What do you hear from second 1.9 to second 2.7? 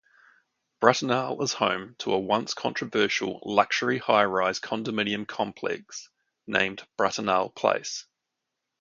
to a once